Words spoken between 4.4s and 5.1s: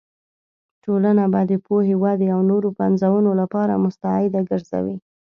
ګرځوې.